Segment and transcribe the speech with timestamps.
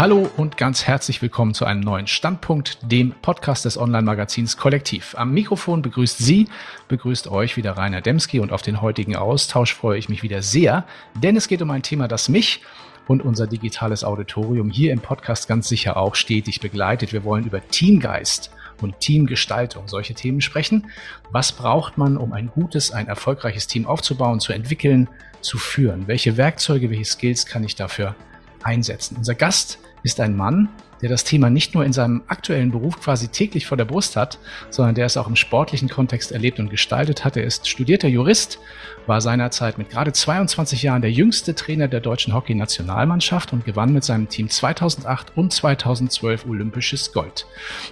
[0.00, 5.14] Hallo und ganz herzlich willkommen zu einem neuen Standpunkt, dem Podcast des Online-Magazins Kollektiv.
[5.18, 6.48] Am Mikrofon begrüßt Sie,
[6.88, 10.86] begrüßt euch wieder Rainer Demski und auf den heutigen Austausch freue ich mich wieder sehr,
[11.16, 12.62] denn es geht um ein Thema, das mich
[13.08, 17.12] und unser digitales Auditorium hier im Podcast ganz sicher auch stetig begleitet.
[17.12, 20.90] Wir wollen über Teamgeist und Teamgestaltung solche Themen sprechen.
[21.30, 25.10] Was braucht man, um ein gutes, ein erfolgreiches Team aufzubauen, zu entwickeln,
[25.42, 26.06] zu führen?
[26.06, 28.16] Welche Werkzeuge, welche Skills kann ich dafür
[28.62, 29.18] einsetzen?
[29.18, 30.68] Unser Gast ist ein Mann,
[31.02, 34.38] der das Thema nicht nur in seinem aktuellen Beruf quasi täglich vor der Brust hat,
[34.68, 37.36] sondern der es auch im sportlichen Kontext erlebt und gestaltet hat.
[37.36, 38.58] Er ist studierter Jurist,
[39.06, 44.04] war seinerzeit mit gerade 22 Jahren der jüngste Trainer der deutschen Hockey-Nationalmannschaft und gewann mit
[44.04, 47.46] seinem Team 2008 und 2012 olympisches Gold.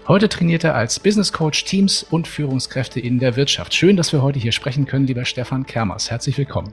[0.07, 3.75] Heute trainiert er als Business Coach Teams und Führungskräfte in der Wirtschaft.
[3.75, 6.11] Schön, dass wir heute hier sprechen können, lieber Stefan Kermers.
[6.11, 6.73] Herzlich willkommen.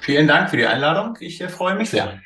[0.00, 1.16] Vielen Dank für die Einladung.
[1.20, 2.20] Ich äh, freue mich sehr.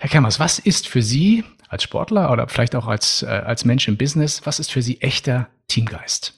[0.00, 3.86] Herr Kermers, was ist für Sie als Sportler oder vielleicht auch als, äh, als Mensch
[3.86, 6.32] im Business, was ist für Sie echter Teamgeist?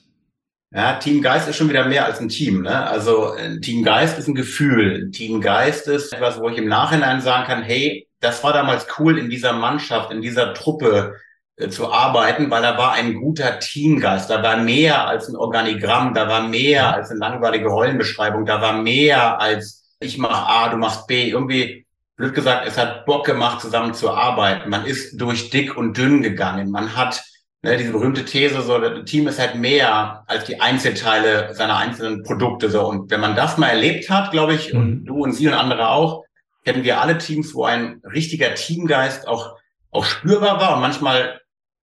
[0.74, 2.62] Ja, Teamgeist ist schon wieder mehr als ein Team.
[2.62, 2.86] Ne?
[2.88, 5.12] Also Teamgeist ist ein Gefühl.
[5.12, 9.30] Teamgeist ist etwas, wo ich im Nachhinein sagen kann, hey, das war damals cool, in
[9.30, 11.14] dieser Mannschaft, in dieser Truppe
[11.54, 14.28] äh, zu arbeiten, weil da war ein guter Teamgeist.
[14.28, 18.72] Da war mehr als ein Organigramm, da war mehr als eine langweilige Rollenbeschreibung, da war
[18.72, 21.30] mehr als ich mach A, du machst B.
[21.30, 24.70] Irgendwie blöd gesagt, es hat Bock gemacht, zusammen zu arbeiten.
[24.70, 26.70] Man ist durch dick und dünn gegangen.
[26.70, 27.22] Man hat
[27.62, 32.22] ne, diese berühmte These, so, das Team ist halt mehr als die Einzelteile seiner einzelnen
[32.22, 32.70] Produkte.
[32.70, 32.86] So.
[32.86, 34.80] Und wenn man das mal erlebt hat, glaube ich, mhm.
[34.80, 36.24] und du und sie und andere auch,
[36.64, 39.56] kennen wir alle Teams, wo ein richtiger Teamgeist auch,
[39.90, 40.74] auch spürbar war.
[40.74, 41.40] Und manchmal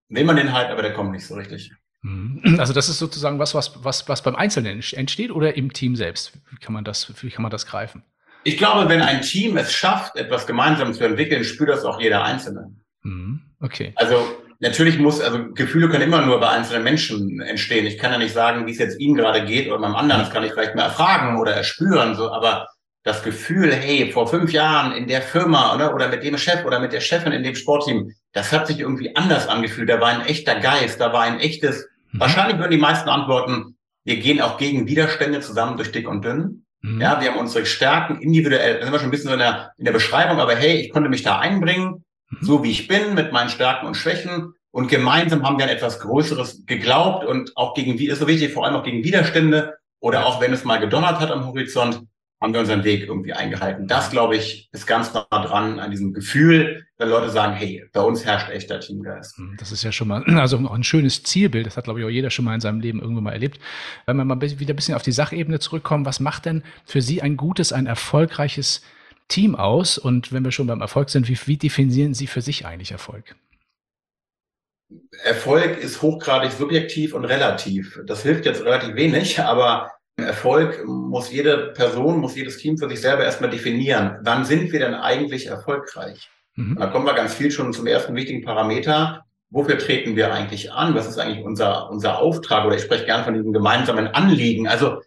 [0.09, 1.71] will man den halt, aber der kommt nicht so richtig.
[2.01, 2.57] Mhm.
[2.59, 6.33] Also das ist sozusagen was, was, was, was beim Einzelnen entsteht oder im Team selbst?
[6.49, 8.03] Wie kann man das, wie kann man das greifen?
[8.43, 12.23] Ich glaube, wenn ein Team es schafft, etwas gemeinsam zu entwickeln, spürt das auch jeder
[12.23, 12.73] Einzelne.
[13.03, 13.41] Mhm.
[13.59, 13.93] Okay.
[13.95, 17.85] Also natürlich muss, also Gefühle können immer nur bei einzelnen Menschen entstehen.
[17.85, 20.31] Ich kann ja nicht sagen, wie es jetzt Ihnen gerade geht oder beim anderen, das
[20.31, 22.67] kann ich vielleicht mehr erfragen oder erspüren, so, aber
[23.03, 26.79] das Gefühl, hey, vor fünf Jahren in der Firma oder, oder mit dem Chef oder
[26.79, 29.89] mit der Chefin in dem Sportteam, das hat sich irgendwie anders angefühlt.
[29.89, 32.19] Da war ein echter Geist, da war ein echtes, mhm.
[32.19, 36.65] wahrscheinlich würden die meisten antworten, wir gehen auch gegen Widerstände zusammen durch dick und dünn.
[36.81, 37.01] Mhm.
[37.01, 39.73] Ja, wir haben unsere Stärken individuell, da sind wir schon ein bisschen so in der,
[39.77, 42.37] in der Beschreibung, aber hey, ich konnte mich da einbringen, mhm.
[42.41, 44.53] so wie ich bin, mit meinen Stärken und Schwächen.
[44.71, 48.65] Und gemeinsam haben wir an etwas Größeres geglaubt und auch gegen, ist so wichtig, vor
[48.65, 52.03] allem auch gegen Widerstände oder auch wenn es mal gedonnert hat am Horizont,
[52.41, 53.87] haben wir unseren Weg irgendwie eingehalten.
[53.87, 57.99] Das, glaube ich, ist ganz nah dran an diesem Gefühl, wenn Leute sagen, hey, bei
[58.01, 59.37] uns herrscht echter Teamgeist.
[59.37, 61.65] Hm, das ist ja schon mal, also auch ein schönes Zielbild.
[61.65, 63.59] Das hat, glaube ich, auch jeder schon mal in seinem Leben irgendwo mal erlebt.
[64.05, 67.21] Wenn wir mal wieder ein bisschen auf die Sachebene zurückkommen, was macht denn für Sie
[67.21, 68.83] ein gutes, ein erfolgreiches
[69.27, 69.97] Team aus?
[69.97, 73.35] Und wenn wir schon beim Erfolg sind, wie, wie definieren Sie für sich eigentlich Erfolg?
[75.23, 77.99] Erfolg ist hochgradig subjektiv und relativ.
[78.07, 79.91] Das hilft jetzt relativ wenig, aber
[80.29, 84.19] Erfolg muss jede Person, muss jedes Team für sich selber erstmal definieren.
[84.21, 86.29] Wann sind wir denn eigentlich erfolgreich?
[86.55, 86.77] Mhm.
[86.77, 89.25] Da kommen wir ganz viel schon zum ersten wichtigen Parameter.
[89.49, 90.93] Wofür treten wir eigentlich an?
[90.93, 92.65] Was ist eigentlich unser, unser Auftrag?
[92.65, 94.67] Oder ich spreche gerne von diesem gemeinsamen Anliegen.
[94.67, 95.01] Also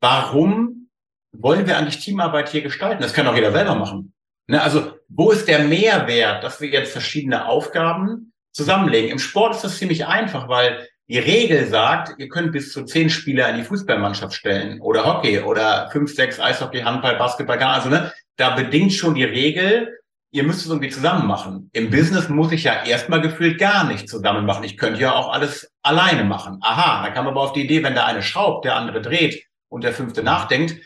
[0.00, 0.88] warum
[1.30, 3.00] wollen wir eigentlich Teamarbeit hier gestalten?
[3.02, 4.12] Das kann auch jeder selber machen.
[4.48, 4.60] Ne?
[4.60, 9.10] Also wo ist der Mehrwert, dass wir jetzt verschiedene Aufgaben zusammenlegen?
[9.10, 13.10] Im Sport ist das ziemlich einfach, weil die Regel sagt, ihr könnt bis zu zehn
[13.10, 18.12] Spieler in die Fußballmannschaft stellen oder Hockey oder fünf, sechs Eishockey, Handball, Basketball, also ne,
[18.36, 19.98] da bedingt schon die Regel,
[20.32, 21.70] ihr müsst es irgendwie zusammen machen.
[21.72, 24.64] Im Business muss ich ja erstmal gefühlt gar nicht zusammen machen.
[24.64, 26.58] Ich könnte ja auch alles alleine machen.
[26.60, 29.84] Aha, da kam aber auf die Idee, wenn der eine schraubt, der andere dreht und
[29.84, 30.76] der fünfte nachdenkt,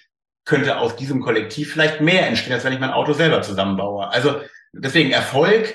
[0.44, 4.08] könnte aus diesem Kollektiv vielleicht mehr entstehen, als wenn ich mein Auto selber zusammenbaue.
[4.08, 4.40] Also
[4.72, 5.74] deswegen Erfolg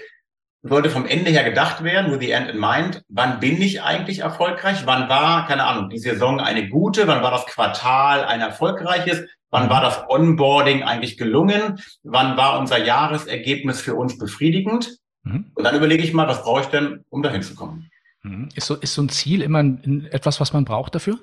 [0.64, 3.04] sollte vom Ende her gedacht werden, with the end in mind.
[3.10, 4.86] Wann bin ich eigentlich erfolgreich?
[4.86, 7.06] Wann war, keine Ahnung, die Saison eine gute?
[7.08, 9.26] Wann war das Quartal ein erfolgreiches?
[9.52, 11.80] Wann war das Onboarding eigentlich gelungen?
[12.04, 14.98] Wann war unser Jahresergebnis für uns befriedigend?
[15.24, 15.52] Mhm.
[15.54, 17.90] Und dann überlege ich mal, was brauche ich denn, um dahin zu kommen?
[18.24, 18.50] Mhm.
[18.56, 21.20] Ist so, ist so ein Ziel immer ein, etwas, was man braucht dafür?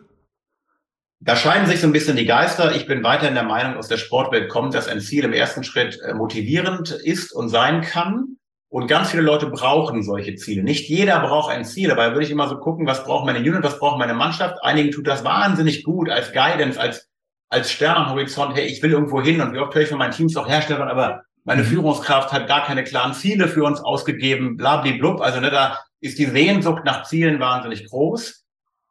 [1.22, 2.74] Da scheiden sich so ein bisschen die Geister.
[2.74, 5.98] Ich bin weiterhin der Meinung, aus der Sportwelt kommt, dass ein Ziel im ersten Schritt
[6.00, 8.36] äh, motivierend ist und sein kann.
[8.70, 10.62] Und ganz viele Leute brauchen solche Ziele.
[10.62, 13.40] Nicht jeder braucht ein Ziel, aber da würde ich immer so gucken, was braucht meine
[13.40, 14.62] Unit, was braucht meine Mannschaft.
[14.62, 17.08] Einigen tut das wahnsinnig gut als Guidance, als,
[17.48, 18.54] als Stern am Horizont.
[18.54, 20.82] Hey, ich will irgendwo hin und wie oft höre ich von meinen Teams auch herstellen,
[20.82, 21.64] aber meine.
[21.64, 25.20] Führungskraft hat gar keine klaren Ziele für uns ausgegeben, blablablub.
[25.20, 28.44] Also ne, da ist die Sehnsucht nach Zielen wahnsinnig groß.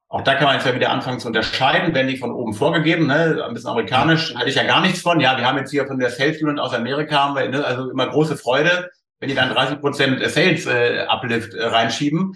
[0.09, 3.07] Auch da kann man jetzt ja wieder anfangen zu unterscheiden, wenn die von oben vorgegeben,
[3.07, 5.21] ne, ein bisschen amerikanisch, halte ich ja gar nichts von.
[5.21, 7.89] Ja, wir haben jetzt hier von der Sales Unit aus Amerika, haben wir, ne, also
[7.91, 12.35] immer große Freude wenn die dann 30 Prozent Sales äh, Uplift äh, reinschieben.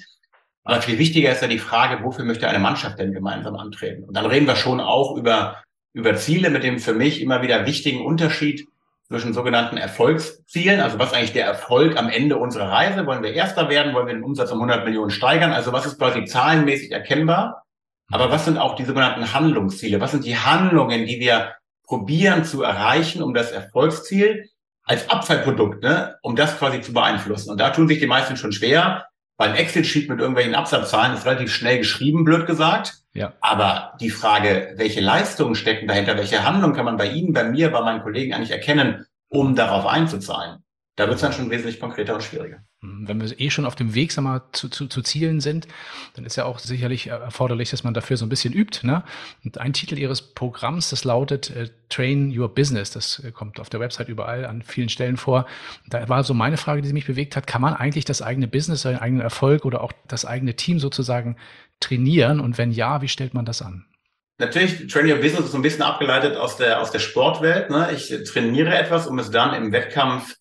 [0.63, 4.03] Aber viel wichtiger ist ja die Frage, wofür möchte eine Mannschaft denn gemeinsam antreten?
[4.03, 5.62] Und dann reden wir schon auch über,
[5.94, 8.68] über Ziele mit dem für mich immer wieder wichtigen Unterschied
[9.07, 10.80] zwischen sogenannten Erfolgszielen.
[10.80, 13.06] Also was eigentlich der Erfolg am Ende unserer Reise?
[13.06, 13.94] Wollen wir Erster werden?
[13.94, 15.51] Wollen wir den Umsatz um 100 Millionen steigern?
[15.51, 17.63] Also was ist quasi zahlenmäßig erkennbar?
[18.12, 20.00] Aber was sind auch die sogenannten Handlungsziele?
[20.00, 24.50] Was sind die Handlungen, die wir probieren zu erreichen, um das Erfolgsziel
[24.83, 27.51] als Abfallprodukt, ne, um das quasi zu beeinflussen?
[27.51, 29.06] Und da tun sich die meisten schon schwer,
[29.38, 33.00] weil ein Excel-Sheet mit irgendwelchen Absatzzahlen ist relativ schnell geschrieben, blöd gesagt.
[33.13, 33.33] Ja.
[33.41, 37.71] Aber die Frage, welche Leistungen stecken dahinter, welche Handlungen kann man bei Ihnen, bei mir,
[37.71, 40.63] bei meinen Kollegen eigentlich erkennen, um darauf einzuzahlen?
[40.95, 42.63] Da wird es dann schon wesentlich konkreter und schwieriger.
[42.81, 43.07] Mhm.
[43.07, 45.68] Wenn wir eh schon auf dem Weg sag mal, zu, zu, zu Zielen sind,
[46.16, 48.86] dann ist ja auch sicherlich erforderlich, dass man dafür so ein bisschen übt.
[48.86, 49.04] Ne?
[49.44, 52.92] Und ein Titel Ihres Programms, das lautet äh, Train Your Business.
[52.92, 55.48] Das äh, kommt auf der Website überall an vielen Stellen vor.
[55.90, 58.84] Da war so meine Frage, die mich bewegt hat, kann man eigentlich das eigene Business,
[58.84, 61.38] seinen eigenen Erfolg oder auch das eigene Team sozusagen
[61.80, 62.39] trainieren?
[62.39, 63.86] Und wenn ja, wie stellt man das an?
[64.38, 67.72] Natürlich, Train Your Business ist so ein bisschen abgeleitet aus der, aus der Sportwelt.
[67.72, 67.89] Ne?
[67.96, 70.36] Ich trainiere etwas, um es dann im Wettkampf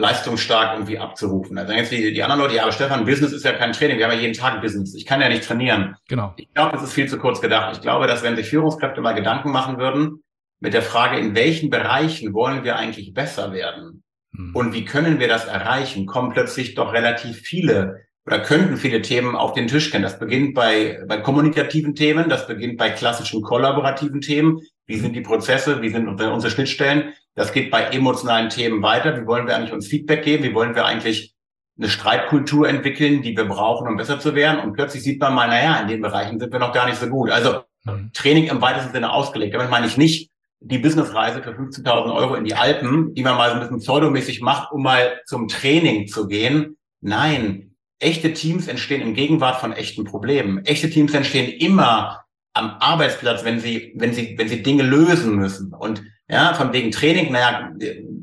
[0.00, 1.56] leistungsstark irgendwie abzurufen.
[1.58, 4.06] Also jetzt die, die anderen Leute, ja, aber Stefan, Business ist ja kein Training, wir
[4.06, 4.94] haben ja jeden Tag Business.
[4.94, 5.96] Ich kann ja nicht trainieren.
[6.08, 6.34] Genau.
[6.36, 7.76] Ich glaube, das ist viel zu kurz gedacht.
[7.76, 10.22] Ich glaube, dass wenn sich Führungskräfte mal Gedanken machen würden
[10.58, 14.02] mit der Frage, in welchen Bereichen wollen wir eigentlich besser werden
[14.34, 14.54] hm.
[14.54, 19.34] und wie können wir das erreichen, kommen plötzlich doch relativ viele oder könnten viele Themen
[19.34, 20.04] auf den Tisch kennen.
[20.04, 24.60] Das beginnt bei, bei kommunikativen Themen, das beginnt bei klassischen kollaborativen Themen.
[24.90, 25.80] Wie sind die Prozesse?
[25.82, 27.12] Wie sind unsere Schnittstellen?
[27.36, 29.16] Das geht bei emotionalen Themen weiter.
[29.16, 30.42] Wie wollen wir eigentlich uns Feedback geben?
[30.42, 31.32] Wie wollen wir eigentlich
[31.78, 34.60] eine Streitkultur entwickeln, die wir brauchen, um besser zu werden?
[34.60, 37.06] Und plötzlich sieht man mal, naja, in den Bereichen sind wir noch gar nicht so
[37.06, 37.30] gut.
[37.30, 38.10] Also mhm.
[38.12, 39.54] Training im weitesten Sinne ausgelegt.
[39.54, 43.50] Damit meine ich nicht die Businessreise für 15.000 Euro in die Alpen, die man mal
[43.50, 46.76] so ein bisschen pseudomäßig macht, um mal zum Training zu gehen.
[47.00, 50.64] Nein, echte Teams entstehen in Gegenwart von echten Problemen.
[50.64, 52.24] Echte Teams entstehen immer
[52.54, 55.72] am Arbeitsplatz, wenn sie, wenn sie, wenn sie Dinge lösen müssen.
[55.72, 57.72] Und ja, von wegen Training, naja,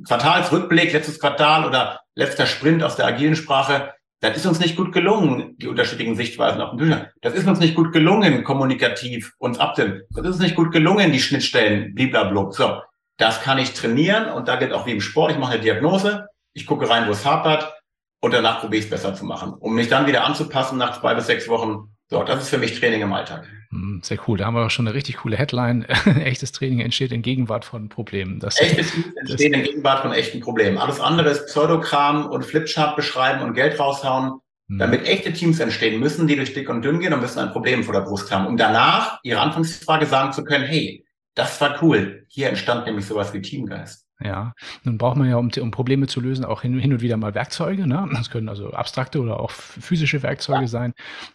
[0.08, 4.94] Quartalsrückblick, letztes Quartal oder letzter Sprint aus der agilen Sprache, das ist uns nicht gut
[4.94, 7.12] gelungen, die unterschiedlichen Sichtweisen auf dem Bücher.
[7.22, 10.02] Das ist uns nicht gut gelungen, kommunikativ uns abzustimmen.
[10.10, 12.52] Das ist uns nicht gut gelungen, die Schnittstellen, blablabla.
[12.52, 12.82] So,
[13.18, 16.28] das kann ich trainieren und da geht auch wie im Sport, ich mache eine Diagnose,
[16.54, 17.76] ich gucke rein, wo es hapert
[18.20, 21.14] und danach probiere ich es besser zu machen, um mich dann wieder anzupassen nach zwei
[21.14, 21.96] bis sechs Wochen.
[22.10, 23.46] So, das ist für mich Training im Alltag.
[23.70, 24.38] Hm, sehr cool.
[24.38, 25.84] Da haben wir auch schon eine richtig coole Headline.
[26.24, 28.40] Echtes Training entsteht in Gegenwart von Problemen.
[28.40, 30.78] Das, Echtes Training entsteht in Gegenwart von echten Problemen.
[30.78, 34.40] Alles andere ist Pseudokram und Flipchart beschreiben und Geld raushauen.
[34.70, 34.80] Hm.
[34.80, 37.84] Damit echte Teams entstehen, müssen die durch dick und dünn gehen und müssen ein Problem
[37.84, 41.06] vor der Brust haben, um danach ihre Anfangsfrage sagen zu können, hey,
[41.36, 42.26] das war cool.
[42.30, 44.07] Hier entstand nämlich sowas wie Teamgeist.
[44.24, 47.18] Ja, nun braucht man ja, um, um Probleme zu lösen, auch hin, hin, und wieder
[47.18, 47.86] mal Werkzeuge.
[47.86, 48.10] Ne?
[48.14, 50.68] Das können also abstrakte oder auch physische Werkzeuge ja.
[50.68, 50.94] sein.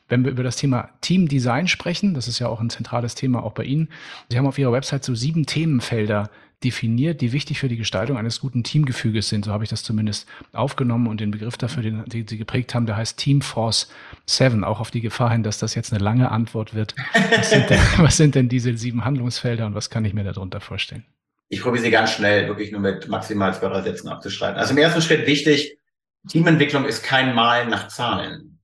[0.09, 3.53] Wenn wir über das Thema Teamdesign sprechen, das ist ja auch ein zentrales Thema auch
[3.53, 3.89] bei Ihnen.
[4.29, 6.29] Sie haben auf Ihrer Website so sieben Themenfelder
[6.65, 9.45] definiert, die wichtig für die Gestaltung eines guten Teamgefüges sind.
[9.45, 12.87] So habe ich das zumindest aufgenommen und den Begriff dafür, den, den Sie geprägt haben,
[12.87, 13.91] der heißt Team Force
[14.27, 16.95] 7, auch auf die Gefahr hin, dass das jetzt eine lange Antwort wird.
[17.37, 20.61] Was sind denn, was sind denn diese sieben Handlungsfelder und was kann ich mir darunter
[20.61, 21.05] vorstellen?
[21.53, 24.59] Ich probiere sie ganz schnell wirklich nur mit maximal zwei, drei Sätzen abzuschreiben.
[24.59, 25.77] Also im ersten Schritt wichtig,
[26.27, 28.59] Teamentwicklung ist kein Malen nach Zahlen.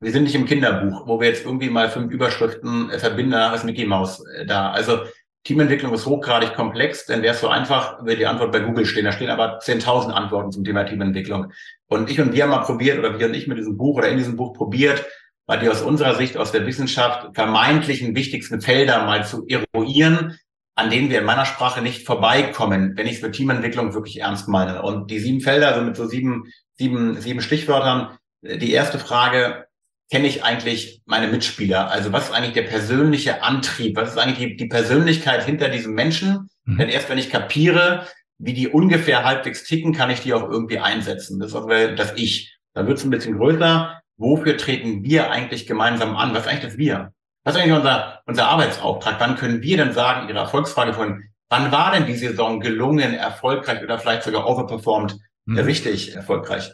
[0.00, 3.54] Wir sind nicht im Kinderbuch, wo wir jetzt irgendwie mal fünf Überschriften äh, verbinden, da
[3.54, 4.70] ist Mickey Mouse äh, da.
[4.70, 5.04] Also
[5.44, 9.06] Teamentwicklung ist hochgradig komplex, denn wäre es so einfach, würde die Antwort bei Google stehen.
[9.06, 11.52] Da stehen aber 10.000 Antworten zum Thema Teamentwicklung.
[11.86, 14.10] Und ich und wir haben mal probiert, oder wir und ich mit diesem Buch oder
[14.10, 15.06] in diesem Buch probiert,
[15.46, 20.38] mal die aus unserer Sicht, aus der Wissenschaft vermeintlichen wichtigsten Felder mal zu eruieren,
[20.76, 24.46] an denen wir in meiner Sprache nicht vorbeikommen, wenn ich es mit Teamentwicklung wirklich ernst
[24.46, 24.82] meine.
[24.82, 28.18] Und die sieben Felder, also mit so sieben, sieben, sieben Stichwörtern.
[28.42, 29.66] Die erste Frage,
[30.10, 31.90] kenne ich eigentlich meine Mitspieler?
[31.90, 33.96] Also was ist eigentlich der persönliche Antrieb?
[33.96, 36.50] Was ist eigentlich die, die Persönlichkeit hinter diesem Menschen?
[36.64, 36.76] Mhm.
[36.76, 38.06] Denn erst wenn ich kapiere,
[38.38, 41.40] wie die ungefähr halbwegs ticken, kann ich die auch irgendwie einsetzen.
[41.40, 42.54] Das ist auch das Ich.
[42.74, 44.02] Dann wird es ein bisschen größer.
[44.18, 46.34] Wofür treten wir eigentlich gemeinsam an?
[46.34, 47.12] Was ist eigentlich das Wir?
[47.46, 49.20] Was ist eigentlich unser, unser Arbeitsauftrag?
[49.20, 53.84] Wann können wir denn sagen, Ihre Erfolgsfrage von, wann war denn die Saison gelungen, erfolgreich
[53.84, 55.60] oder vielleicht sogar overperformed, mhm.
[55.60, 56.72] richtig erfolgreich?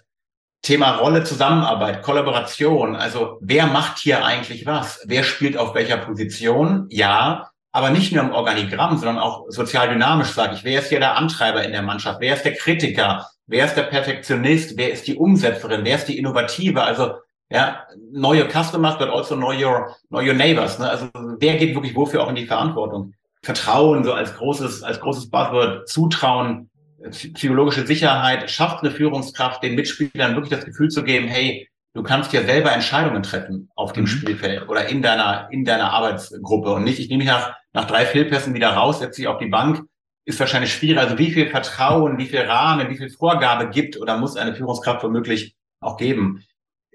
[0.63, 2.97] Thema Rolle, Zusammenarbeit, Kollaboration.
[2.97, 5.05] Also wer macht hier eigentlich was?
[5.07, 6.87] Wer spielt auf welcher Position?
[6.89, 10.65] Ja, aber nicht nur im Organigramm, sondern auch sozial dynamisch, sage ich.
[10.65, 12.19] Wer ist hier der Antreiber in der Mannschaft?
[12.21, 13.27] Wer ist der Kritiker?
[13.47, 14.79] Wer ist der Perfektionist?
[14.79, 15.85] Wer ist die Umsetzerin?
[15.85, 16.83] Wer ist die Innovative?
[16.83, 17.17] Also
[17.53, 20.79] ja, know your customers, but also know your, know your neighbors.
[20.79, 20.89] Ne?
[20.89, 23.13] Also wer geht wirklich wofür auch in die Verantwortung?
[23.43, 26.71] Vertrauen, so als großes, als großes Buzzword, Zutrauen,
[27.11, 32.33] psychologische Sicherheit, schafft eine Führungskraft, den Mitspielern wirklich das Gefühl zu geben, hey, du kannst
[32.33, 34.09] ja selber Entscheidungen treffen auf dem mhm.
[34.09, 38.07] Spielfeld oder in deiner, in deiner Arbeitsgruppe und nicht, ich nehme mich nach, nach drei
[38.07, 39.83] Fehlpässen wieder raus, setze dich auf die Bank,
[40.25, 41.01] ist wahrscheinlich schwierig.
[41.01, 45.03] Also wie viel Vertrauen, wie viel Rahmen, wie viel Vorgabe gibt oder muss eine Führungskraft
[45.03, 46.45] womöglich auch geben.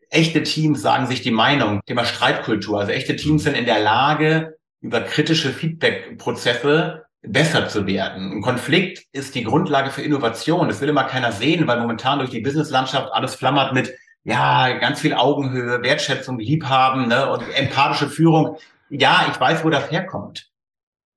[0.10, 2.80] Echte Teams sagen sich die Meinung, Thema Streitkultur.
[2.80, 8.32] Also echte Teams sind in der Lage, über kritische Feedback-Prozesse besser zu werden.
[8.32, 10.68] Ein Konflikt ist die Grundlage für Innovation.
[10.68, 15.02] Das will immer keiner sehen, weil momentan durch die Businesslandschaft alles flammert mit, ja, ganz
[15.02, 18.58] viel Augenhöhe, Wertschätzung, Liebhaben ne, und empathische Führung.
[18.90, 20.50] Ja, ich weiß, wo das herkommt.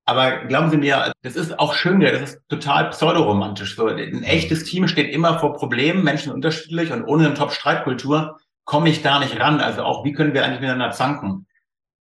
[0.05, 3.75] Aber glauben Sie mir, das ist auch schön, das ist total pseudoromantisch.
[3.75, 8.89] So, ein echtes Team steht immer vor Problemen, Menschen unterschiedlich und ohne eine Top-Streitkultur komme
[8.89, 9.59] ich da nicht ran.
[9.59, 11.47] Also auch, wie können wir eigentlich miteinander zanken?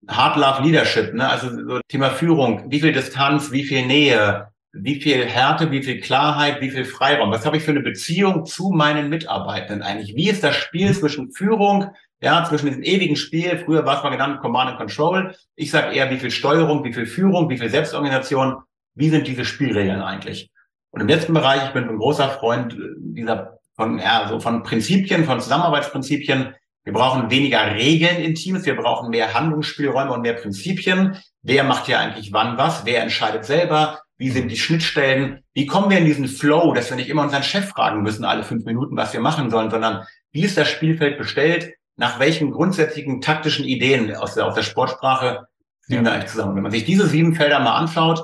[0.07, 1.27] Hard Love Leadership, ne?
[1.27, 5.99] also so Thema Führung, wie viel Distanz, wie viel Nähe, wie viel Härte, wie viel
[5.99, 7.31] Klarheit, wie viel Freiraum.
[7.31, 10.15] Was habe ich für eine Beziehung zu meinen Mitarbeitenden eigentlich?
[10.15, 14.09] Wie ist das Spiel zwischen Führung, ja, zwischen diesem ewigen Spiel, früher war es mal
[14.09, 15.35] genannt Command and Control.
[15.55, 18.57] Ich sage eher, wie viel Steuerung, wie viel Führung, wie viel Selbstorganisation,
[18.95, 20.51] wie sind diese Spielregeln eigentlich?
[20.91, 25.23] Und im letzten Bereich, ich bin ein großer Freund dieser von, ja, so von Prinzipien,
[25.23, 26.55] von Zusammenarbeitsprinzipien.
[26.83, 31.17] Wir brauchen weniger Regeln in Teams, wir brauchen mehr Handlungsspielräume und mehr Prinzipien.
[31.43, 32.85] Wer macht hier eigentlich wann was?
[32.85, 34.01] Wer entscheidet selber?
[34.17, 35.43] Wie sind die Schnittstellen?
[35.53, 38.43] Wie kommen wir in diesen Flow, dass wir nicht immer unseren Chef fragen müssen, alle
[38.43, 41.73] fünf Minuten, was wir machen sollen, sondern wie ist das Spielfeld bestellt?
[41.97, 45.47] Nach welchen grundsätzlichen taktischen Ideen aus der, aus der Sportsprache
[45.81, 46.55] sind wir eigentlich zusammen?
[46.55, 48.23] Wenn man sich diese sieben Felder mal anschaut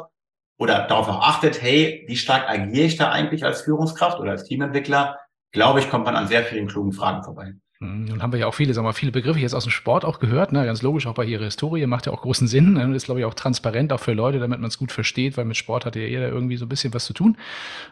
[0.58, 4.46] oder darauf auch achtet, hey, wie stark agiere ich da eigentlich als Führungskraft oder als
[4.46, 5.18] Teamentwickler,
[5.54, 7.54] glaube ich, kommt man an sehr vielen klugen Fragen vorbei.
[7.84, 8.06] Mhm.
[8.06, 10.06] Nun haben wir ja auch viele, sagen wir mal, viele Begriffe jetzt aus dem Sport
[10.06, 10.66] auch gehört, ne?
[10.66, 12.96] ganz logisch, auch bei ihrer Historie, macht ja auch großen Sinn, ne?
[12.96, 15.58] ist, glaube ich, auch transparent auch für Leute, damit man es gut versteht, weil mit
[15.58, 17.38] Sport hat ja jeder irgendwie so ein bisschen was zu tun.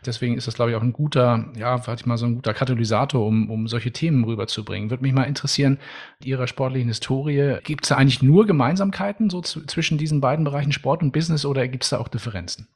[0.05, 2.53] Deswegen ist das, glaube ich, auch ein guter, ja, warte ich mal, so ein guter
[2.53, 4.89] Katalysator, um, um solche Themen rüberzubringen.
[4.89, 5.77] Würde mich mal interessieren,
[6.23, 11.03] Ihrer sportlichen Historie, gibt es da eigentlich nur Gemeinsamkeiten so zwischen diesen beiden Bereichen Sport
[11.03, 12.67] und Business oder gibt es da auch Differenzen?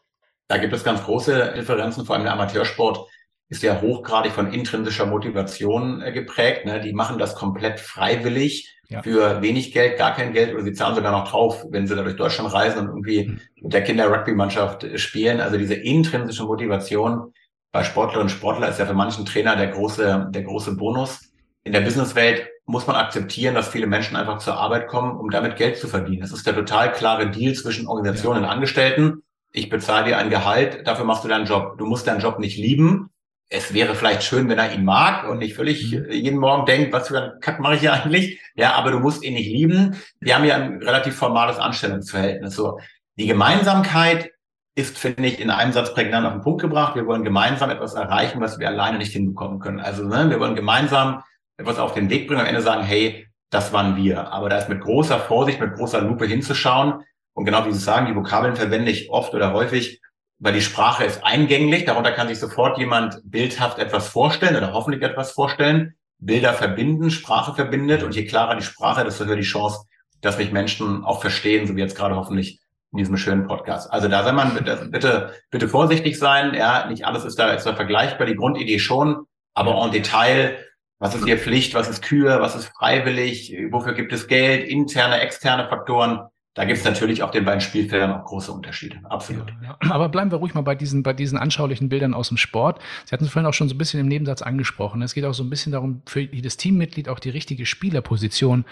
[0.47, 3.07] Da gibt es ganz große Differenzen, vor allem der Amateursport
[3.49, 6.65] ist ja hochgradig von intrinsischer Motivation äh, geprägt.
[6.65, 6.81] Ne?
[6.81, 9.01] Die machen das komplett freiwillig ja.
[9.01, 12.03] für wenig Geld, gar kein Geld oder sie zahlen sogar noch drauf, wenn sie da
[12.03, 13.39] durch Deutschland reisen und irgendwie mhm.
[13.61, 15.41] mit der Kinder-Rugby-Mannschaft äh, spielen.
[15.41, 17.33] Also diese intrinsische Motivation
[17.71, 21.31] bei Sportlerinnen und Sportler ist ja für manchen Trainer der große, der große Bonus.
[21.63, 25.55] In der Businesswelt muss man akzeptieren, dass viele Menschen einfach zur Arbeit kommen, um damit
[25.55, 26.21] Geld zu verdienen.
[26.21, 28.47] Das ist der total klare Deal zwischen Organisationen ja.
[28.47, 29.23] und Angestellten.
[29.51, 31.77] Ich bezahle dir ein Gehalt, dafür machst du deinen Job.
[31.77, 33.09] Du musst deinen Job nicht lieben,
[33.49, 36.11] es wäre vielleicht schön, wenn er ihn mag und nicht völlig mhm.
[36.11, 38.39] jeden Morgen denkt, was für einen Kack mache ich hier eigentlich?
[38.55, 39.95] Ja, aber du musst ihn nicht lieben.
[40.19, 42.55] Wir haben ja ein relativ formales Anstellungsverhältnis.
[42.55, 42.79] So,
[43.17, 44.31] die Gemeinsamkeit
[44.75, 46.95] ist, finde ich, in einem Satz prägnant auf den Punkt gebracht.
[46.95, 49.79] Wir wollen gemeinsam etwas erreichen, was wir alleine nicht hinbekommen können.
[49.79, 51.23] Also, ne, wir wollen gemeinsam
[51.57, 54.33] etwas auf den Weg bringen und am Ende sagen, hey, das waren wir.
[54.33, 57.03] Aber da ist mit großer Vorsicht, mit großer Lupe hinzuschauen.
[57.33, 60.01] Und genau wie Sie sagen, die Vokabeln verwende ich oft oder häufig
[60.39, 61.85] weil die Sprache ist eingänglich.
[61.85, 65.95] Darunter kann sich sofort jemand bildhaft etwas vorstellen oder hoffentlich etwas vorstellen.
[66.17, 69.85] Bilder verbinden, Sprache verbindet und je klarer die Sprache, desto höher die Chance,
[70.21, 72.59] dass mich Menschen auch verstehen, so wie jetzt gerade hoffentlich
[72.91, 73.91] in diesem schönen Podcast.
[73.91, 76.53] Also da soll man bitte, bitte, bitte vorsichtig sein.
[76.53, 78.25] Ja, nicht alles ist da, ist da vergleichbar.
[78.25, 80.57] Die Grundidee schon, aber en Detail.
[80.97, 81.73] Was ist hier Pflicht?
[81.73, 82.39] Was ist Kür?
[82.39, 83.53] Was ist freiwillig?
[83.69, 84.65] Wofür gibt es Geld?
[84.65, 86.21] Interne, externe Faktoren
[86.55, 88.97] da gibt es natürlich auf den beiden Spielfeldern auch große Unterschiede.
[89.03, 89.53] Absolut.
[89.61, 89.91] Ja, ja.
[89.91, 92.79] Aber bleiben wir ruhig mal bei diesen, bei diesen anschaulichen Bildern aus dem Sport.
[93.03, 95.01] Sie hatten es vorhin auch schon so ein bisschen im Nebensatz angesprochen.
[95.01, 98.63] Es geht auch so ein bisschen darum, für jedes Teammitglied auch die richtige Spielerposition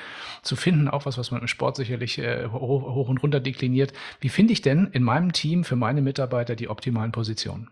[0.43, 0.87] zu finden.
[0.87, 3.91] Auch was, was man im Sport sicherlich äh, hoch, hoch und runter dekliniert.
[4.21, 7.69] Wie finde ich denn in meinem Team für meine Mitarbeiter die optimalen Positionen?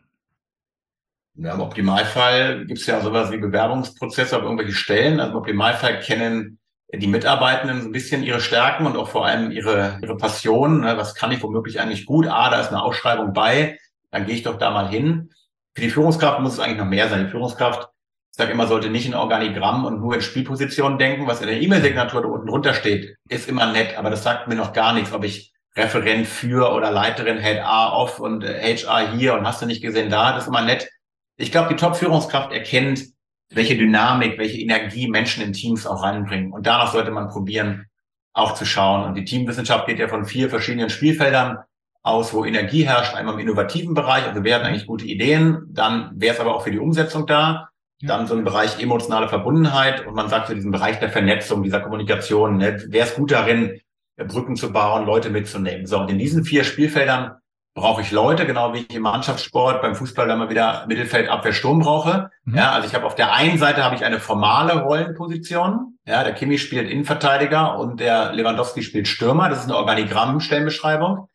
[1.35, 5.21] Ja, Im Optimalfall gibt es ja sowas wie Bewerbungsprozesse auf irgendwelche Stellen.
[5.21, 6.59] Also im Optimalfall kennen
[6.93, 10.81] die Mitarbeitenden so ein bisschen ihre Stärken und auch vor allem ihre, ihre Passion.
[10.81, 10.97] Ne?
[10.97, 12.27] Was kann ich womöglich eigentlich gut?
[12.27, 13.79] Ah, da ist eine Ausschreibung bei,
[14.11, 15.29] dann gehe ich doch da mal hin.
[15.73, 17.25] Für die Führungskraft muss es eigentlich noch mehr sein.
[17.25, 17.89] Die Führungskraft,
[18.31, 21.27] ich sage immer, sollte nicht in Organigramm und nur in Spielpositionen denken.
[21.27, 24.55] Was in der E-Mail-Signatur da unten drunter steht, ist immer nett, aber das sagt mir
[24.55, 29.47] noch gar nichts, ob ich Referent für oder Leiterin HR off und HR hier und
[29.47, 30.89] hast du nicht gesehen da, das ist immer nett.
[31.37, 33.05] Ich glaube, die Top-Führungskraft erkennt,
[33.53, 36.51] welche Dynamik, welche Energie Menschen in Teams auch reinbringen.
[36.51, 37.85] Und danach sollte man probieren,
[38.33, 39.03] auch zu schauen.
[39.03, 41.57] Und die Teamwissenschaft geht ja von vier verschiedenen Spielfeldern
[42.01, 43.13] aus, wo Energie herrscht.
[43.13, 45.67] Einmal im innovativen Bereich, also werden eigentlich gute Ideen.
[45.69, 47.69] Dann wäre es aber auch für die Umsetzung da.
[48.01, 50.07] Dann so ein Bereich emotionale Verbundenheit.
[50.07, 53.79] Und man sagt für diesen Bereich der Vernetzung, dieser Kommunikation, ne, wer ist gut darin,
[54.17, 55.85] Brücken zu bauen, Leute mitzunehmen.
[55.85, 57.33] So, und in diesen vier Spielfeldern
[57.73, 61.79] brauche ich Leute, genau wie ich im Mannschaftssport beim Fußball immer wieder Mittelfeld, Abwehr, Sturm
[61.79, 62.29] brauche.
[62.43, 62.57] Mhm.
[62.57, 65.97] Ja, also ich habe auf der einen Seite habe ich eine formale Rollenposition.
[66.05, 69.49] Ja, der Kimi spielt Innenverteidiger und der Lewandowski spielt Stürmer.
[69.49, 71.29] Das ist eine Organigramm-Stellenbeschreibung.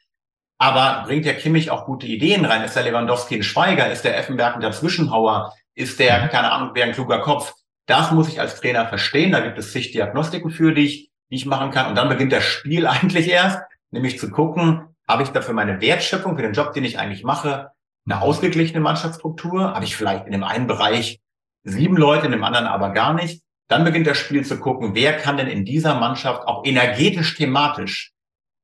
[0.59, 2.63] Aber bringt der Kimmich auch gute Ideen rein?
[2.63, 3.91] Ist der Lewandowski ein Schweiger?
[3.91, 5.53] Ist der Effenberg ein Dazwischenhauer?
[5.75, 6.29] Ist der, mhm.
[6.29, 7.55] keine Ahnung, wer ein kluger Kopf?
[7.87, 9.33] Das muss ich als Trainer verstehen.
[9.33, 11.87] Da gibt es zig Diagnostiken für, die ich, die ich machen kann.
[11.87, 16.37] Und dann beginnt das Spiel eigentlich erst, nämlich zu gucken, habe ich dafür meine Wertschöpfung
[16.37, 17.71] für den Job, den ich eigentlich mache,
[18.07, 19.75] eine ausgeglichene Mannschaftsstruktur?
[19.75, 21.21] Habe ich vielleicht in dem einen Bereich
[21.65, 23.43] sieben Leute, in dem anderen aber gar nicht?
[23.69, 28.13] Dann beginnt das Spiel zu gucken, wer kann denn in dieser Mannschaft auch energetisch, thematisch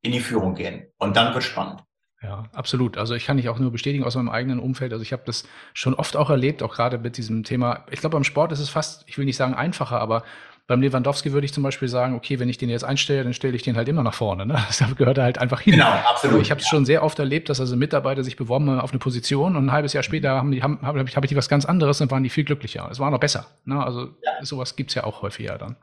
[0.03, 0.87] in die Führung gehen?
[0.99, 1.83] Und dann wird spannend.
[2.23, 2.99] Ja, absolut.
[2.99, 4.93] Also ich kann dich auch nur bestätigen aus meinem eigenen Umfeld.
[4.93, 5.45] Also ich habe das
[5.75, 7.85] schon oft auch erlebt, auch gerade mit diesem Thema.
[7.91, 10.23] Ich glaube, beim Sport ist es fast, ich will nicht sagen einfacher, aber
[10.69, 13.55] beim Lewandowski würde ich zum Beispiel sagen, okay, wenn ich den jetzt einstelle, dann stelle
[13.57, 14.47] ich den halt immer nach vorne.
[14.47, 14.55] Ne?
[14.69, 15.75] Das gehört halt einfach hin.
[15.75, 16.41] Genau, absolut.
[16.41, 16.71] Ich habe es ja.
[16.71, 19.73] schon sehr oft erlebt, dass also Mitarbeiter sich beworben haben auf eine Position und ein
[19.73, 22.23] halbes Jahr später haben die, haben, habe hab ich die was ganz anderes und waren
[22.23, 22.89] die viel glücklicher.
[22.91, 23.47] Es war noch besser.
[23.65, 23.85] Ne?
[23.85, 24.45] Also ja.
[24.45, 25.77] sowas gibt's ja auch häufiger dann.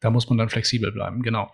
[0.00, 1.50] Da muss man dann flexibel bleiben, genau.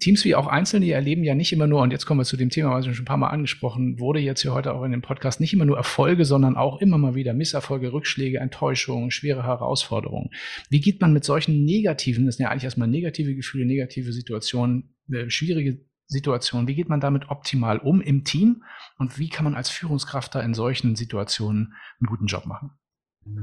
[0.00, 2.50] Teams wie auch Einzelne erleben ja nicht immer nur, und jetzt kommen wir zu dem
[2.50, 5.40] Thema, was schon ein paar Mal angesprochen wurde, jetzt hier heute auch in dem Podcast,
[5.40, 10.30] nicht immer nur Erfolge, sondern auch immer mal wieder Misserfolge, Rückschläge, Enttäuschungen, schwere Herausforderungen.
[10.70, 14.96] Wie geht man mit solchen negativen, das sind ja eigentlich erstmal negative Gefühle, negative Situationen,
[15.12, 18.64] äh, schwierige Situationen, wie geht man damit optimal um im Team
[18.98, 22.72] und wie kann man als Führungskraft da in solchen Situationen einen guten Job machen?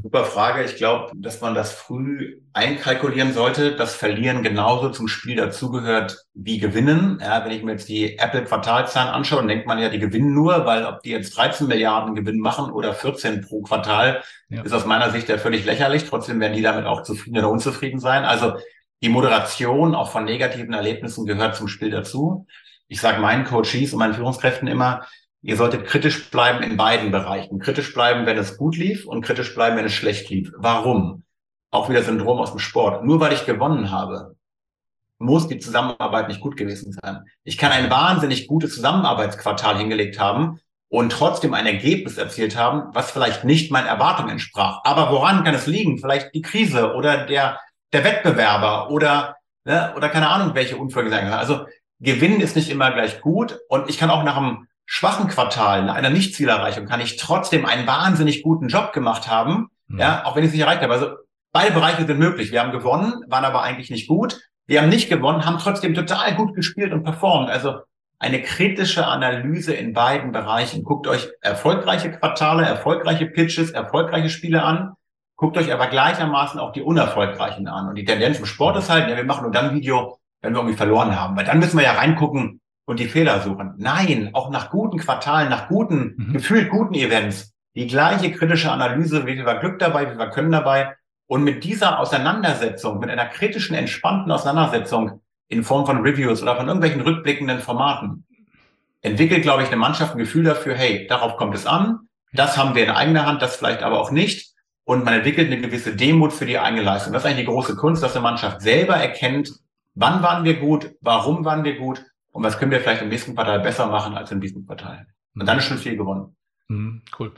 [0.01, 0.63] Super Frage.
[0.63, 6.59] Ich glaube, dass man das früh einkalkulieren sollte, dass Verlieren genauso zum Spiel dazugehört wie
[6.59, 7.19] Gewinnen.
[7.21, 10.33] Ja, wenn ich mir jetzt die Apple Quartalzahlen anschaue, dann denkt man ja, die gewinnen
[10.33, 14.61] nur, weil ob die jetzt 13 Milliarden Gewinn machen oder 14 pro Quartal, ja.
[14.63, 16.05] ist aus meiner Sicht ja völlig lächerlich.
[16.05, 18.23] Trotzdem werden die damit auch zufrieden oder unzufrieden sein.
[18.23, 18.53] Also
[19.01, 22.47] die Moderation auch von negativen Erlebnissen gehört zum Spiel dazu.
[22.87, 25.05] Ich sage meinen Coaches und meinen Führungskräften immer,
[25.47, 27.59] Ihr solltet kritisch bleiben in beiden Bereichen.
[27.59, 30.51] Kritisch bleiben, wenn es gut lief und kritisch bleiben, wenn es schlecht lief.
[30.57, 31.23] Warum?
[31.71, 33.05] Auch wieder Syndrom aus dem Sport.
[33.05, 34.35] Nur weil ich gewonnen habe,
[35.19, 37.23] muss die Zusammenarbeit nicht gut gewesen sein.
[37.45, 43.11] Ich kann ein wahnsinnig gutes Zusammenarbeitsquartal hingelegt haben und trotzdem ein Ergebnis erzielt haben, was
[43.11, 44.81] vielleicht nicht meinen Erwartungen entsprach.
[44.83, 45.97] Aber woran kann es liegen?
[45.97, 47.57] Vielleicht die Krise oder der,
[47.93, 51.39] der Wettbewerber oder, ne, oder keine Ahnung, welche Unvorhergesehenheit.
[51.39, 51.67] Also
[52.01, 56.09] Gewinnen ist nicht immer gleich gut und ich kann auch nach einem schwachen Quartal, einer
[56.09, 59.99] Nichtzielerreichung, kann ich trotzdem einen wahnsinnig guten Job gemacht haben, mhm.
[59.99, 60.93] ja, auch wenn ich es nicht erreicht habe.
[60.93, 61.09] Also
[61.51, 62.51] beide Bereiche sind möglich.
[62.51, 64.39] Wir haben gewonnen, waren aber eigentlich nicht gut.
[64.65, 67.49] Wir haben nicht gewonnen, haben trotzdem total gut gespielt und performt.
[67.49, 67.81] Also
[68.17, 70.83] eine kritische Analyse in beiden Bereichen.
[70.83, 74.93] Guckt euch erfolgreiche Quartale, erfolgreiche Pitches, erfolgreiche Spiele an.
[75.35, 77.89] Guckt euch aber gleichermaßen auch die unerfolgreichen an.
[77.89, 80.59] Und die Tendenz im Sport ist halt, ja, wir machen nur dann Video, wenn wir
[80.59, 81.35] irgendwie verloren haben.
[81.35, 83.73] Weil dann müssen wir ja reingucken, und die Fehler suchen.
[83.77, 86.33] Nein, auch nach guten Quartalen, nach guten, mhm.
[86.33, 90.31] gefühlt guten Events, die gleiche kritische Analyse, wie viel war Glück dabei, wie viel war
[90.31, 90.95] Können dabei.
[91.27, 95.19] Und mit dieser Auseinandersetzung, mit einer kritischen, entspannten Auseinandersetzung
[95.49, 98.25] in Form von Reviews oder von irgendwelchen rückblickenden Formaten,
[99.01, 102.73] entwickelt, glaube ich, eine Mannschaft ein Gefühl dafür, hey, darauf kommt es an, das haben
[102.73, 104.53] wir in eigener Hand, das vielleicht aber auch nicht.
[104.85, 107.11] Und man entwickelt eine gewisse Demut für die eigene Leistung.
[107.11, 109.51] Das ist eigentlich die große Kunst, dass eine Mannschaft selber erkennt,
[109.93, 112.01] wann waren wir gut, warum waren wir gut
[112.37, 115.07] und was können wir vielleicht im nächsten Quartal besser machen als im diesem Quartal.
[115.33, 116.35] Und dann ist schon viel gewonnen.
[116.67, 117.31] Mhm, cool.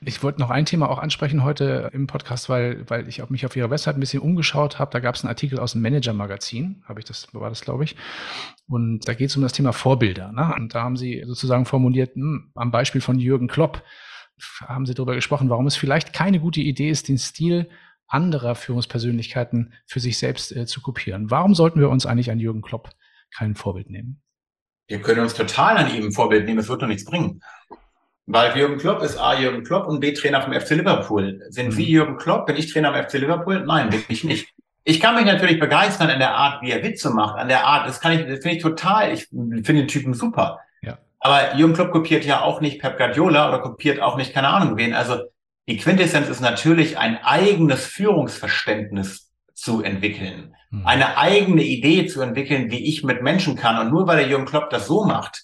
[0.00, 3.56] Ich wollte noch ein Thema auch ansprechen heute im Podcast, weil, weil ich mich auf
[3.56, 4.92] Ihrer Website ein bisschen umgeschaut habe.
[4.92, 7.96] Da gab es einen Artikel aus dem Manager-Magazin, habe ich das, war das, glaube ich.
[8.68, 10.30] Und da geht es um das Thema Vorbilder.
[10.30, 10.54] Ne?
[10.54, 13.82] Und da haben Sie sozusagen formuliert, mh, hm, am Beispiel von Jürgen Klopp,
[14.60, 17.68] haben Sie darüber gesprochen, warum es vielleicht keine gute Idee ist, den Stil
[18.06, 21.32] anderer Führungspersönlichkeiten für sich selbst äh, zu kopieren.
[21.32, 22.90] Warum sollten wir uns eigentlich an Jürgen Klopp
[23.36, 24.22] kein Vorbild nehmen?
[24.86, 27.40] Wir können uns total an ihm ein Vorbild nehmen, es wird doch nichts bringen.
[28.26, 31.42] Weil Jürgen Klopp ist A, Jürgen Klopp und B, Trainer vom FC Liverpool.
[31.50, 31.72] Sind mhm.
[31.72, 32.46] Sie Jürgen Klopp?
[32.46, 33.64] Bin ich Trainer am FC Liverpool?
[33.66, 34.48] Nein, bin ich nicht.
[34.84, 37.88] Ich kann mich natürlich begeistern an der Art, wie er Witze macht, an der Art,
[37.88, 40.60] das kann ich, das finde ich total, ich finde den Typen super.
[40.82, 40.98] Ja.
[41.20, 44.76] Aber Jürgen Klopp kopiert ja auch nicht Pep Guardiola oder kopiert auch nicht, keine Ahnung
[44.76, 44.92] wen.
[44.92, 45.22] Also
[45.66, 50.54] die Quintessenz ist natürlich ein eigenes Führungsverständnis zu entwickeln.
[50.74, 50.86] Mhm.
[50.86, 53.78] eine eigene Idee zu entwickeln, wie ich mit Menschen kann.
[53.78, 55.42] Und nur weil der Jürgen Klopp das so macht,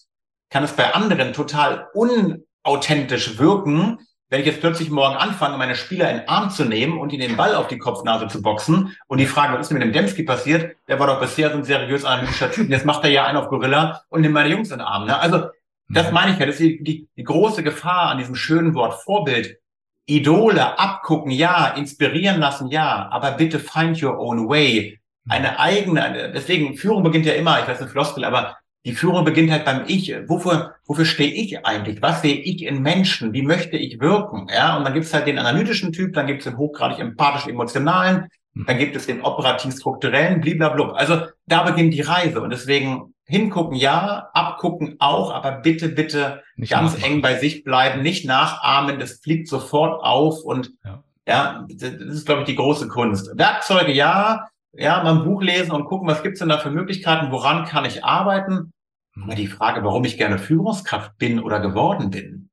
[0.51, 6.09] kann es bei anderen total unauthentisch wirken, wenn ich jetzt plötzlich morgen anfange, meine Spieler
[6.09, 9.19] in den Arm zu nehmen und ihnen den Ball auf die Kopfnase zu boxen und
[9.19, 10.77] die fragen, was ist denn mit dem Dembski passiert?
[10.87, 12.69] Der war doch bisher so ein seriös analytischer Typ.
[12.71, 15.07] Jetzt macht er ja einen auf Gorilla und nimmt meine Jungs in den Arm.
[15.07, 15.19] Ne?
[15.19, 15.49] Also
[15.89, 16.15] das mhm.
[16.15, 16.47] meine ich ja.
[16.47, 19.59] Das ist die, die, die große Gefahr an diesem schönen Wort Vorbild.
[20.07, 26.77] Idole abgucken, ja, inspirieren lassen, ja, aber bitte find your own way eine eigene, deswegen,
[26.77, 28.57] Führung beginnt ja immer, ich weiß nicht, Floskel, aber
[28.87, 30.15] die Führung beginnt halt beim Ich.
[30.27, 32.01] Wofür, wofür stehe ich eigentlich?
[32.01, 33.33] Was sehe ich in Menschen?
[33.33, 34.49] Wie möchte ich wirken?
[34.53, 38.29] Ja, und dann gibt es halt den analytischen Typ, dann gibt es den hochgradig empathisch-emotionalen,
[38.55, 38.65] hm.
[38.67, 40.93] dann gibt es den operativ-strukturellen, blablabla.
[40.93, 42.41] Also da beginnt die Reise.
[42.41, 47.13] Und deswegen hingucken ja, abgucken auch, aber bitte, bitte nicht ganz nachmachen.
[47.13, 52.27] eng bei sich bleiben, nicht nachahmen, das fliegt sofort auf und ja, ja das ist,
[52.27, 53.31] glaube ich, die große Kunst.
[53.37, 57.33] Werkzeuge ja, ja, mal ein Buch lesen und gucken, was gibt's denn da für Möglichkeiten,
[57.33, 58.73] woran kann ich arbeiten.
[59.21, 62.51] Aber die Frage, warum ich gerne Führungskraft bin oder geworden bin,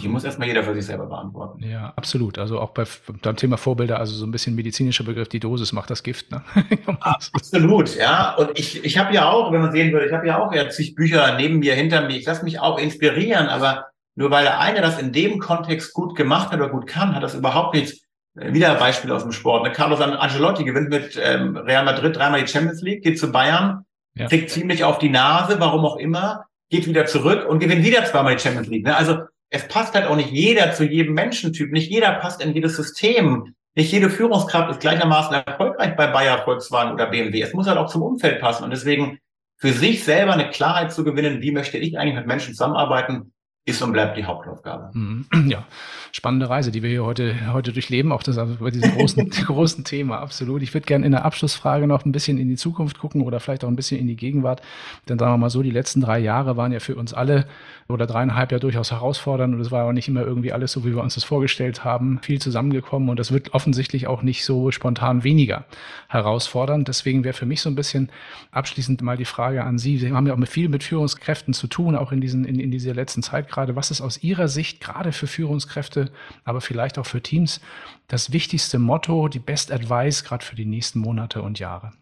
[0.00, 1.62] die muss erstmal jeder für sich selber beantworten.
[1.62, 2.38] Ja, absolut.
[2.38, 2.84] Also auch bei,
[3.22, 6.30] beim Thema Vorbilder, also so ein bisschen medizinischer Begriff, die Dosis macht das Gift.
[6.30, 6.42] Ne?
[7.00, 8.34] absolut, ja.
[8.34, 10.68] Und ich, ich habe ja auch, wenn man sehen würde, ich habe ja auch ja
[10.68, 12.16] zig Bücher neben mir, hinter mir.
[12.16, 16.14] Ich lasse mich auch inspirieren, aber nur weil der eine das in dem Kontext gut
[16.14, 18.05] gemacht hat oder gut kann, hat das überhaupt nichts
[18.36, 19.64] wieder ein Beispiel aus dem Sport.
[19.64, 19.72] Ne?
[19.72, 24.28] Carlos Ancelotti gewinnt mit ähm, Real Madrid dreimal die Champions League, geht zu Bayern, ja.
[24.28, 28.36] kriegt ziemlich auf die Nase, warum auch immer, geht wieder zurück und gewinnt wieder zweimal
[28.36, 28.84] die Champions League.
[28.84, 28.96] Ne?
[28.96, 31.72] Also es passt halt auch nicht jeder zu jedem Menschentyp.
[31.72, 33.54] Nicht jeder passt in jedes System.
[33.74, 37.42] Nicht jede Führungskraft ist gleichermaßen erfolgreich bei Bayer, Volkswagen oder BMW.
[37.42, 38.64] Es muss halt auch zum Umfeld passen.
[38.64, 39.18] Und deswegen
[39.58, 43.32] für sich selber eine Klarheit zu gewinnen, wie möchte ich eigentlich mit Menschen zusammenarbeiten,
[43.66, 44.90] ist und bleibt die Hauptaufgabe.
[44.94, 45.26] Mhm.
[45.46, 45.64] Ja,
[46.12, 49.84] spannende Reise, die wir hier heute, heute durchleben, auch das, also bei diesem großen, großen
[49.84, 50.62] Thema, absolut.
[50.62, 53.64] Ich würde gerne in der Abschlussfrage noch ein bisschen in die Zukunft gucken oder vielleicht
[53.64, 54.62] auch ein bisschen in die Gegenwart.
[55.08, 57.46] Denn sagen wir mal so, die letzten drei Jahre waren ja für uns alle
[57.88, 60.94] oder dreieinhalb ja durchaus herausfordernd und es war auch nicht immer irgendwie alles so, wie
[60.94, 65.22] wir uns das vorgestellt haben, viel zusammengekommen und das wird offensichtlich auch nicht so spontan
[65.22, 65.64] weniger
[66.08, 66.88] herausfordernd.
[66.88, 68.10] Deswegen wäre für mich so ein bisschen
[68.50, 69.98] abschließend mal die Frage an Sie.
[69.98, 72.70] Sie haben ja auch mit viel mit Führungskräften zu tun, auch in diesen, in, in
[72.70, 73.74] dieser letzten Zeit gerade.
[73.74, 76.12] Was ist aus Ihrer Sicht gerade für Führungskräfte,
[76.44, 77.60] aber vielleicht auch für Teams
[78.06, 81.92] das wichtigste Motto, die Best Advice gerade für die nächsten Monate und Jahre?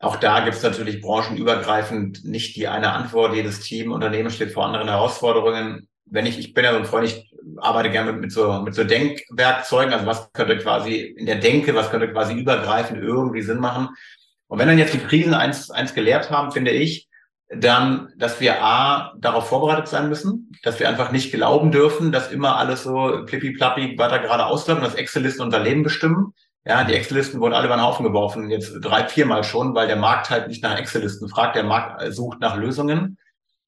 [0.00, 3.34] Auch da gibt es natürlich branchenübergreifend nicht die eine Antwort.
[3.34, 5.88] Jedes Team, Unternehmen steht vor anderen Herausforderungen.
[6.04, 8.74] Wenn ich, ich bin ja so ein Freund, ich arbeite gerne mit, mit so, mit
[8.74, 9.92] so Denkwerkzeugen.
[9.92, 13.88] Also was könnte quasi in der Denke, was könnte quasi übergreifend irgendwie Sinn machen?
[14.46, 17.07] Und wenn dann jetzt die Krisen eins, eins gelehrt haben, finde ich,
[17.50, 22.30] dann, dass wir A, darauf vorbereitet sein müssen, dass wir einfach nicht glauben dürfen, dass
[22.30, 26.34] immer alles so plippi-plappi weiter gerade ausläuft und dass Excel-Listen unser Leben bestimmen,
[26.68, 29.96] ja, die Excel-Listen wurden alle über den Haufen geworfen, jetzt drei, viermal schon, weil der
[29.96, 33.16] Markt halt nicht nach Excel-Listen fragt, der Markt sucht nach Lösungen.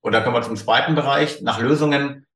[0.03, 2.27] Und da kommen wir zum zweiten Bereich, nach Lösungen.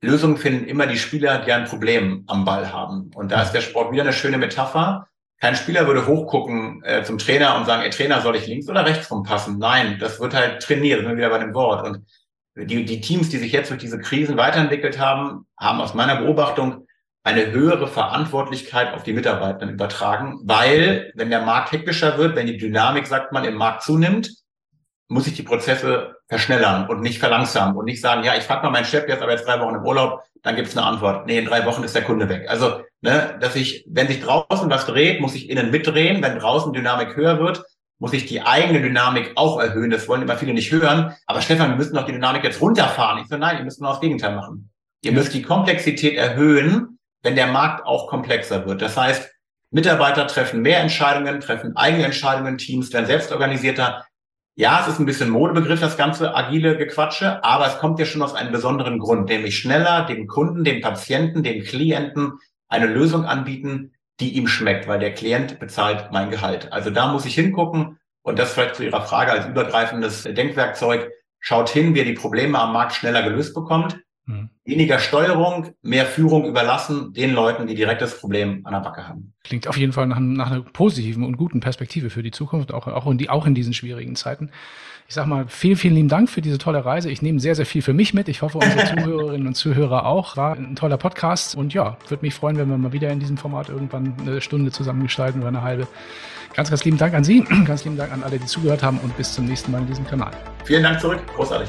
[0.00, 3.12] Lösungen finden immer die Spieler, die ein Problem am Ball haben.
[3.14, 5.06] Und da ist der Sport wieder eine schöne Metapher.
[5.42, 8.86] Kein Spieler würde hochgucken äh, zum Trainer und sagen, ey Trainer, soll ich links oder
[8.86, 9.58] rechts rumpassen?
[9.58, 11.84] Nein, das wird halt trainiert, sind wir wieder bei dem Wort.
[11.84, 12.06] Und
[12.54, 16.86] die, die Teams, die sich jetzt durch diese Krisen weiterentwickelt haben, haben aus meiner Beobachtung
[17.24, 22.56] eine höhere Verantwortlichkeit auf die Mitarbeiter übertragen, weil wenn der Markt hektischer wird, wenn die
[22.56, 24.30] Dynamik, sagt man, im Markt zunimmt,
[25.08, 28.70] muss ich die Prozesse verschnellern und nicht verlangsamen und nicht sagen, ja, ich frage mal
[28.70, 31.26] meinen Chef jetzt aber jetzt drei Wochen im Urlaub, dann gibt es eine Antwort.
[31.26, 32.48] Nee, in drei Wochen ist der Kunde weg.
[32.48, 36.22] Also, ne, dass ich, wenn sich draußen was dreht, muss ich innen mitdrehen.
[36.22, 37.64] Wenn draußen Dynamik höher wird,
[37.98, 39.90] muss ich die eigene Dynamik auch erhöhen.
[39.90, 41.14] Das wollen immer viele nicht hören.
[41.26, 43.20] Aber Stefan, wir müssen doch die Dynamik jetzt runterfahren.
[43.22, 44.70] Ich so, nein, ihr müsst nur das Gegenteil machen.
[45.04, 48.82] Ihr müsst die Komplexität erhöhen, wenn der Markt auch komplexer wird.
[48.82, 49.30] Das heißt,
[49.70, 54.04] Mitarbeiter treffen mehr Entscheidungen, treffen eigene Entscheidungen, Teams werden selbstorganisierter.
[54.54, 58.20] Ja, es ist ein bisschen Modebegriff, das ganze agile Gequatsche, aber es kommt ja schon
[58.20, 62.34] aus einem besonderen Grund, nämlich schneller dem Kunden, dem Patienten, dem Klienten
[62.72, 66.72] eine Lösung anbieten, die ihm schmeckt, weil der Klient bezahlt mein Gehalt.
[66.72, 71.10] Also da muss ich hingucken und das vielleicht zu Ihrer Frage als übergreifendes Denkwerkzeug.
[71.38, 74.50] Schaut hin, wie ihr die Probleme am Markt schneller gelöst bekommt Mhm.
[74.64, 79.32] Weniger Steuerung, mehr Führung überlassen den Leuten, die direkt das Problem an der Backe haben.
[79.42, 82.86] Klingt auf jeden Fall nach, nach einer positiven und guten Perspektive für die Zukunft, auch,
[82.86, 84.50] auch, in, die, auch in diesen schwierigen Zeiten.
[85.08, 87.10] Ich sag mal, vielen, vielen lieben Dank für diese tolle Reise.
[87.10, 88.28] Ich nehme sehr, sehr viel für mich mit.
[88.28, 90.36] Ich hoffe, unsere Zuhörerinnen und Zuhörer auch.
[90.36, 93.36] War ein toller Podcast und ja, würde mich freuen, wenn wir mal wieder in diesem
[93.36, 95.88] Format irgendwann eine Stunde zusammengestalten oder eine halbe.
[96.54, 99.16] Ganz, ganz lieben Dank an Sie, ganz lieben Dank an alle, die zugehört haben und
[99.16, 100.30] bis zum nächsten Mal in diesem Kanal.
[100.64, 101.68] Vielen Dank zurück, großartig.